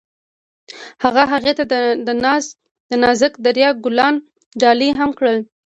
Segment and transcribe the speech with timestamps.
[1.03, 1.63] هغه هغې ته
[2.89, 4.15] د نازک دریا ګلان
[4.61, 5.37] ډالۍ هم کړل.